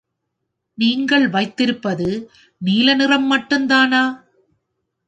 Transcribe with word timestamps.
நீங்கள் 0.77 1.27
வைத்திருப்பது 1.27 2.09
நீல 2.61 2.95
நிறம் 2.95 3.31
மட்டுந்தானா? 3.31 4.03